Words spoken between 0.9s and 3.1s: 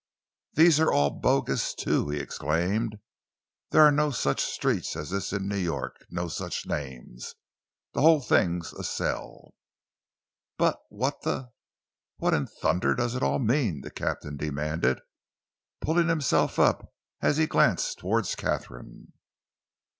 all bogus, too!" he exclaimed.